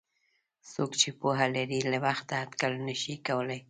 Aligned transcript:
څوک 0.71 0.91
چې 1.01 1.09
پوهه 1.19 1.45
لري 1.55 1.79
له 1.91 1.97
وخته 2.05 2.33
اټکل 2.43 2.73
نشي 2.87 3.15
کولای. 3.27 3.59